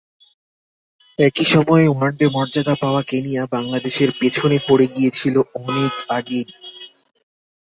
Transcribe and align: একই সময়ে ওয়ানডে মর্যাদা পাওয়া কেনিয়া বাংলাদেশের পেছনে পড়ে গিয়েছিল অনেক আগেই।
একই 1.19 1.45
সময়ে 1.45 1.85
ওয়ানডে 1.87 2.25
মর্যাদা 2.29 2.75
পাওয়া 2.81 3.01
কেনিয়া 3.03 3.43
বাংলাদেশের 3.51 4.09
পেছনে 4.19 4.57
পড়ে 4.67 4.85
গিয়েছিল 4.87 5.35
অনেক 5.59 5.91
আগেই। 6.09 6.45